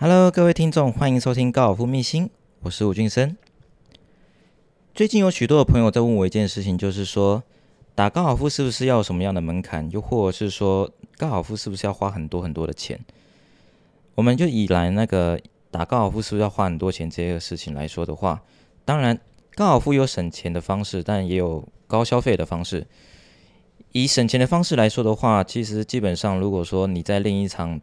[0.00, 3.36] Hello，各位听众，欢迎收听高尔夫秘辛，我是吴俊生。
[4.94, 7.42] 最近有许多的朋友在问我一件事情，就是说
[7.96, 13.00] 打高尔夫是不是要有什么样的门槛，又或者是说高尔夫是不是要花很多很多的钱？
[14.14, 15.40] 我们就以来那个
[15.72, 18.40] 打高尔夫是不是要花很多钱这个事情来说的话，
[18.84, 19.18] 当然
[19.56, 22.86] 高尔夫有省钱的方式，但也有高消费的方式。
[23.90, 27.80] 以省钱的方式来说的话，其实基本上如果说你在另一场，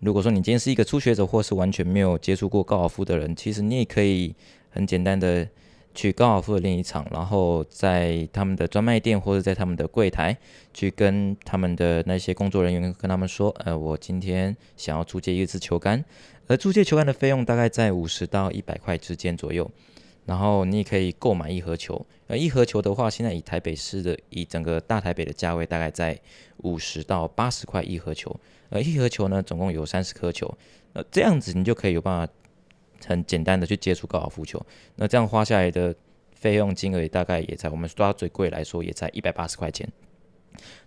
[0.00, 4.34] 如果说你今天是一个初学者，或是完全没有接触过高尔夫的人，其实你也可以
[4.70, 5.48] 很简单的。
[5.96, 10.36] 去高尔夫的练习场，然后在他们的专卖店或者在他们的柜台
[10.72, 16.04] 去跟他们的那些工作人员跟他们说，呃，我今天想要租借一支球杆，
[16.48, 19.70] 而租借球杆的费用大概在五十到一百块之间左右。
[20.26, 26.18] 然后你也可以购买一盒球，呃，一盒球的话，现在以台北市的以整个大台北的价位大概在
[26.58, 28.34] 五十到八十块一盒球，
[28.70, 30.56] 而一盒球呢总共有三十颗球，
[30.92, 32.32] 呃，这样子你就可以有办法。
[33.06, 34.64] 很简单的去接触高尔夫球，
[34.96, 35.94] 那这样花下来的
[36.32, 39.86] 费用金额也大概也在我们抓最贵来说也在一百八十块钱。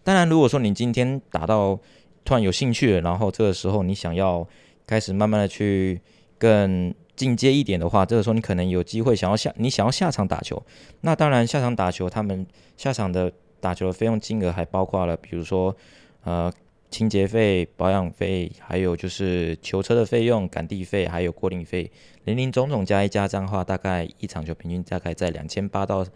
[0.03, 1.79] 当然，如果说你今天打到
[2.25, 4.47] 突然有兴趣了，然后这个时候你想要
[4.87, 6.01] 开始慢慢的去
[6.39, 10.63] 更进阶一点的话，这个时候你可能有机会想要下你想要下场打球。
[11.01, 13.29] 那当然下场打球，他们下场的
[13.59, 15.75] 打球的费用金额还包括了，比如说
[16.23, 16.49] 呃。
[16.89, 21.91] 清洁费、保养费，还有就是球车的费用、赶地费，还有过龄费，
[22.23, 26.07] 零零总总加一加，这样的话，大概一场球平均大概在两千八到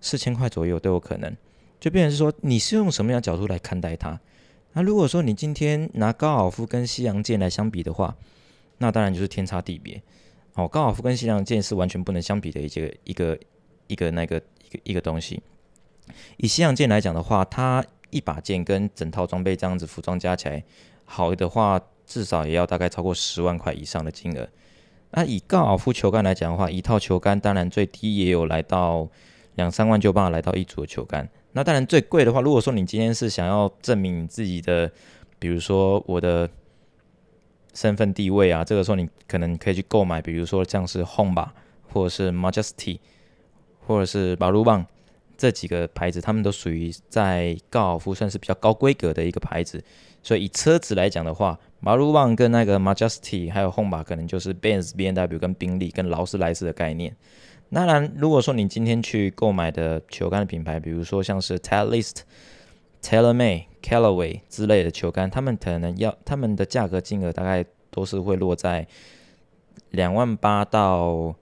[0.00, 1.36] 四千块左右都有可能。
[1.80, 4.20] 就变成是说，你是用什么样角度来看待它？
[4.74, 8.16] 那如果说你今天拿高尔夫跟西洋剑来相比的话，
[8.78, 10.00] 那当然就是天差地别。
[10.54, 13.38] 哦，高尔夫跟西洋剑是完全不能相比的一个一个
[13.88, 15.42] 一个那个一个一个东西。
[16.36, 20.62] 以西洋剑来讲的话，它一把剑跟整套装备这样子服装加起来，
[21.04, 24.48] 好的话至少也要大概超过十万块以上的金额。
[25.10, 29.08] 那以高尔夫球杆来讲的话，一套球杆当然最低也有来到
[29.54, 31.28] 两三万就办法来到一组的球杆。
[31.52, 34.90] 那当然最贵的话，如果说你今天是想要证明你自己的，
[35.38, 36.50] 比如说我的
[37.74, 41.52] 身份地位啊，这个时候你可能可以去购买，比如说像是 Home 吧，
[41.92, 42.98] 或者是 Majesty，
[43.86, 44.86] 或者是 b a r u b a n
[45.36, 49.82] 这几个牌子，他们都属于在高尔夫算是比较高规格的一个牌子，
[50.22, 57.16] 所以以车子来讲的话，马鲁旺跟那个 Majesty 还有 Honda 可能就是 Benz、B N W 跟宾利跟劳斯莱斯的概念。
[57.72, 62.18] 当然，如果说你今天去购买的球杆的品牌，比如说像是 Talist、
[63.04, 68.88] TaylorMade、Callaway 之类的球杆，他们可能要他们的价格金额大概都是会落在
[69.90, 71.36] 两万八到。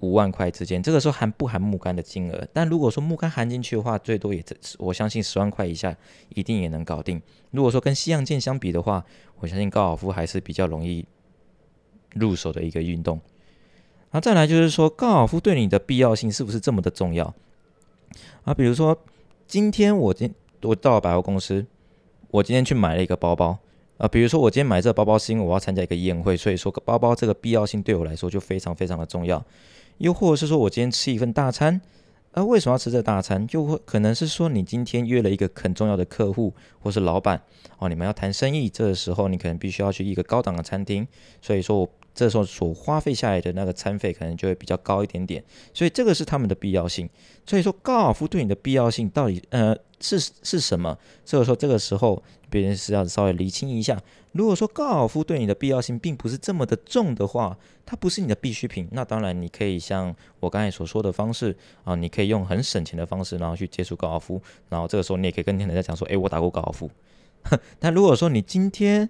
[0.00, 2.46] 五万块之间，这个时候含不含木杆的金额？
[2.52, 4.40] 但如果说木杆含进去的话，最多也
[4.78, 5.92] 我相信十万块以下
[6.28, 7.20] 一定也能搞定。
[7.50, 9.04] 如果说跟西洋剑相比的话，
[9.40, 11.04] 我相信高尔夫还是比较容易
[12.14, 13.20] 入手的一个运动。
[14.12, 17.34] 那再来就是说，高尔夫对你的必要性是不是这么的重要？
[18.44, 18.96] 啊，比如说
[19.48, 20.32] 今天我今
[20.62, 21.64] 我到了百货公司，
[22.30, 23.58] 我今天去买了一个包包。
[23.98, 29.44] 啊，比如说我今天买这个包包是因为我要参加一个宴会，所以说包包这个必要性对我来说就非常非常的重要。
[29.96, 31.80] 又或者是说我今天吃一份大餐，
[32.30, 33.44] 啊，为什么要吃这大餐？
[33.44, 37.42] 就会可能是说你今天约了一个很重要的客户或是老板，
[37.78, 41.04] 哦，你们要谈生意，这个时候你可能必须要去一个高档的餐厅，
[41.42, 45.42] 所以说我这时候所花费下来的那个餐费可能就会比较高一点点。
[45.72, 47.08] 所以这个是他们的必要性。
[47.46, 50.98] 所以说高尔夫对你的必要性到底呃是是什么？
[51.24, 52.20] 所以说这个时候
[52.50, 54.00] 别人是要稍微厘清一下。
[54.32, 57.56] 如果说高尔夫对你的必要性并不是这么的重的话，
[57.86, 66.90] 它不是你的必需品，那当然你可以像我刚才所说的方式啊，你可以用很省钱的方式，然后去接触高尔夫，然后这个时候你也可以跟人家讲说，诶，我打过高尔夫。
[67.78, 69.08] 但如果说你今天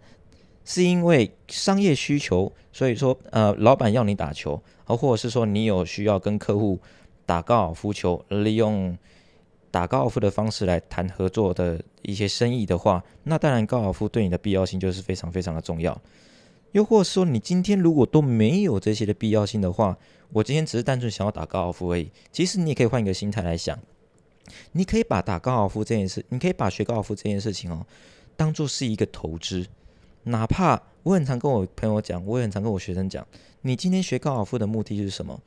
[0.68, 6.78] 是因为商业需求，所以说呃，老板要你打球，啊，或者是说你有需要跟客户
[7.24, 8.98] 打高尔夫球，利用。
[9.70, 16.00] 打高尔夫的方式来谈合作的一些生意的话，那当然高尔夫对你的必要性就是非常非常的重要。
[16.72, 19.96] 又或者说，你今天如果都没有这些的必要性的话，
[20.32, 22.10] 我今天只是单纯想要打高尔夫而已。
[22.32, 23.78] 其实你也可以换一个心态来想，
[24.72, 27.86] 你可以把打高尔夫这件事，你可以把学高尔夫这件事情哦，
[28.36, 29.66] 当做是一个投资。
[30.28, 33.26] 哪怕我很常跟我朋友讲，我也很常跟我学生讲，
[33.62, 35.40] 你今天学高尔夫的目的是什么？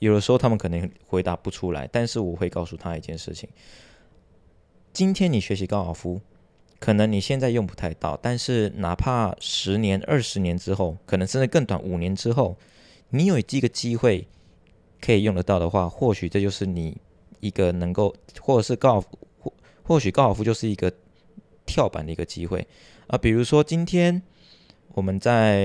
[0.00, 3.48] 有的时候他们可能回答不出来，但是我会告诉他一件事情：
[4.92, 6.20] 今天你学习高尔夫，
[6.78, 12.56] 可能你现在用不太到，但是哪怕十年、二十年之后，可能甚至更短五年之后，
[13.10, 14.26] 你有这个机会
[15.00, 16.96] 可以用得到的话，或许这就是你
[17.40, 20.92] 一个能够，或者是高尔夫，或或许高尔夫就是一个
[21.68, 22.66] 跳板的一个机会
[23.06, 23.18] 啊。
[23.18, 24.22] 比如说今天
[24.94, 25.60] 我们在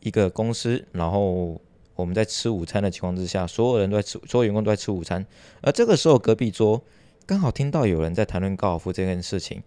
[0.00, 1.60] 一个公司，然后
[1.96, 5.26] 我们在吃午餐的情况之下，所有人都在吃，所有员工都在吃午餐，
[5.60, 6.82] 而这个时候隔壁桌
[7.26, 9.62] 刚好听到有人在谈论高尔夫这件事情，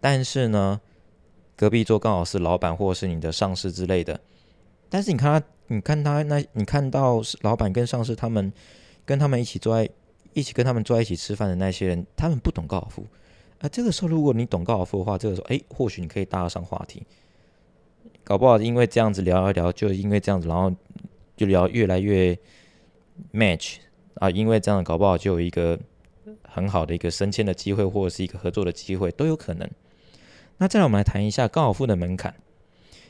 [0.00, 0.80] 但是呢，
[1.56, 4.18] 隔壁桌刚好是老板或者是你的上司之类的，
[4.88, 8.50] 但是你看他，你看他那，你看到老板跟上司他们
[9.04, 9.90] 跟他们一起坐在
[10.32, 13.06] 一起跟他们坐在一起吃饭的那些人，他们不懂高尔夫。
[13.64, 17.02] 那，这个时候如果你懂高尔夫的话，这个时候哎，或许你可以搭上话题，
[18.22, 20.70] 搞不好因为这样子聊一聊，就因为这样子，然后
[21.34, 22.38] 就聊越来越
[23.32, 23.76] match
[24.16, 25.80] 啊，因为这样搞不好就有一个
[26.42, 29.66] 很好的一个升迁的机会，或者是一个合作的机会都有可能。
[30.58, 32.34] 那再来我们来谈一下高尔夫的门槛。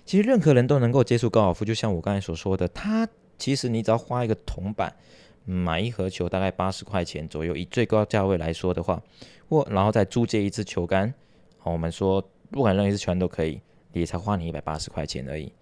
[0.07, 3.09] 其实任何人都能够接触高尔夫，就像我刚才所说的，它
[3.39, 4.95] 其实你只要花一个铜板。
[5.45, 9.03] 买一盒球大概八十块钱左右，以最高价位来说的话，
[9.49, 11.13] 或然后再租借一支球杆，
[11.59, 13.61] 好，我们说不管任意一支球杆都可以，
[13.93, 15.53] 也才花你一百八十块钱而已。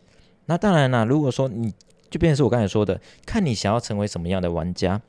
[0.47, 1.75] 那当然啦，如果说你
[2.09, 5.03] 就变成是我刚才说的，看你想要成为什么样的玩家。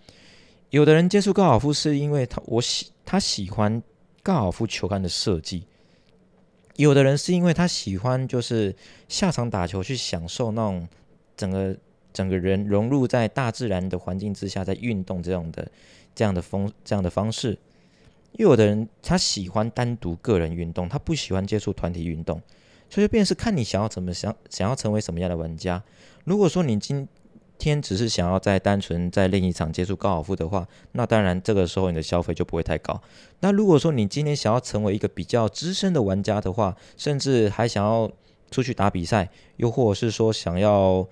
[0.71, 3.81] 有的人接触高尔夫是因为他我喜他喜欢
[4.23, 5.67] 高尔夫球杆的设计，
[6.77, 8.75] 有的人是因为他喜欢就是
[9.07, 10.87] 下场打球去享受那种
[11.37, 11.77] 整个。
[12.13, 15.69] 整个人融入在大自然的环境之下，在运动这样的
[16.13, 17.57] 这样的风这样的方式，
[18.33, 22.39] 又有的人他喜欢单独个人运动，他不喜欢接触团体运动，
[22.89, 25.83] 所以便是看你想要怎么想想要成为什么样的玩家。
[26.23, 27.07] 如果说你今
[27.57, 33.01] 天只是想要在单纯在练习场接触高尔夫的话，那当然这个时候你的消费就不会太高。
[33.39, 38.11] 那如果说你今天想要成为一个比较资深的玩家的话，甚至还想要
[38.51, 41.07] 出去打比赛，又或者是说想要。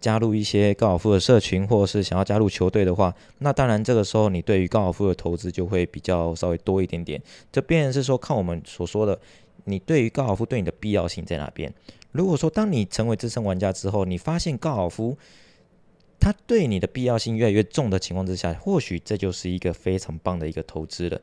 [0.00, 7.20] 加入一些高尔夫的社群，或者是想要加入球队的话，那当然这个时候你对于高尔夫的投资就会比较稍微多一点点。
[7.50, 9.18] 这便是说看我们所说的，
[9.64, 11.72] 你对于高尔夫对你的必要性在哪边。
[12.12, 15.18] 如果说当你成为资深玩家之后，你发现高尔夫
[16.20, 21.20] 它对你的必要性越来越重的情况之下，或许这就是一个非常棒的一个投资了。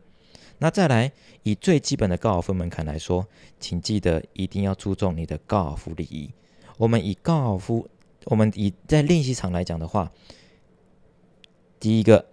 [0.60, 1.12] 那再来
[1.44, 3.26] 以最基本的高尔夫门槛来说，
[3.60, 6.30] 请记得一定要注重你的高尔夫礼仪。
[6.78, 7.88] 我们以高尔夫。
[8.26, 10.12] 我们以在练习场来讲的话，
[11.80, 12.26] 第一个，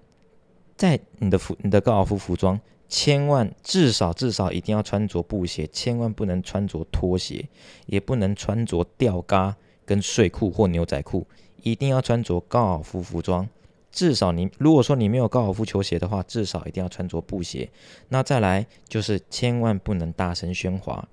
[0.75, 2.59] 在你的服你的高尔夫服装，
[2.89, 7.47] 千万至少至少一定要穿着布鞋，千万不能穿着拖鞋，
[7.85, 9.55] 也不能穿着吊嘎
[9.85, 11.27] 跟睡裤或牛仔裤，
[11.63, 13.47] 一定要穿着高尔夫服装。
[13.91, 17.71] 至少你如果说你没有高尔夫球鞋的话，至少一定要穿着布鞋。
[18.09, 21.07] 那再来就是千万不能大声喧哗，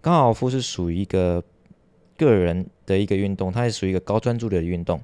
[0.00, 1.44] 高尔夫是属于一个。
[2.16, 5.00] 个人的一个运动，它是属于一个高专注力的运动，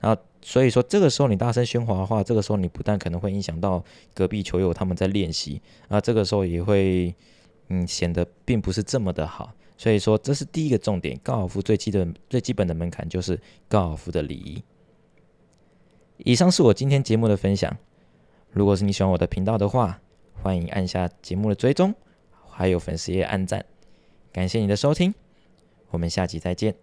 [0.00, 3.82] 然后所以说这个时候你大声喧哗的话，这个时候你不但可能会影响到
[4.14, 7.14] 隔壁球友他们在练习，啊，这个时候也会
[7.68, 14.62] 嗯显得并不是这么的好，所以说这是第一个重点，高尔夫最基本最基本的门槛就是高尔夫的礼仪。
[16.18, 17.76] 以上是我今天节目的分享，
[18.50, 20.00] 如果是你喜欢我的频道的话，
[20.42, 21.94] 欢迎按下节目的追踪，
[22.50, 23.64] 还有粉丝页按赞，
[24.30, 25.12] 感谢你的收听。
[25.94, 26.74] 我们下期再见。